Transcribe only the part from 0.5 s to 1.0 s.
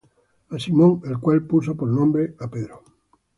A Simón,